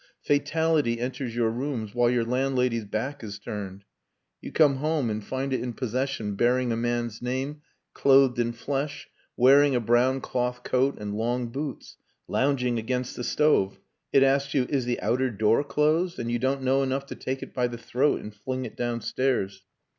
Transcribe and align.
Fatality 0.23 0.99
enters 0.99 1.35
your 1.35 1.51
rooms 1.51 1.93
while 1.93 2.09
your 2.09 2.23
landlady's 2.25 2.85
back 2.85 3.23
is 3.23 3.37
turned; 3.37 3.85
you 4.41 4.51
come 4.51 4.77
home 4.77 5.11
and 5.11 5.23
find 5.23 5.53
it 5.53 5.59
in 5.61 5.73
possession 5.73 6.33
bearing 6.33 6.71
a 6.71 6.75
man's 6.75 7.21
name, 7.21 7.61
clothed 7.93 8.39
in 8.39 8.51
flesh 8.51 9.07
wearing 9.37 9.75
a 9.75 9.79
brown 9.79 10.19
cloth 10.19 10.63
coat 10.63 10.97
and 10.99 11.13
long 11.13 11.49
boots 11.49 11.97
lounging 12.27 12.79
against 12.79 13.15
the 13.15 13.23
stove. 13.23 13.77
It 14.11 14.23
asks 14.23 14.55
you, 14.55 14.65
"Is 14.71 14.85
the 14.85 14.99
outer 15.01 15.29
door 15.29 15.63
closed?" 15.63 16.17
and 16.17 16.31
you 16.31 16.39
don't 16.39 16.63
know 16.63 16.81
enough 16.81 17.05
to 17.05 17.15
take 17.15 17.43
it 17.43 17.53
by 17.53 17.67
the 17.67 17.77
throat 17.77 18.21
and 18.21 18.33
fling 18.33 18.65
it 18.65 18.75
downstairs. 18.75 19.65